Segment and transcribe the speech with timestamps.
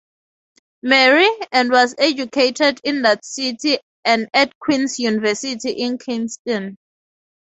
[0.81, 6.75] Marie, and was educated in that city and at Queen's University in Kingston.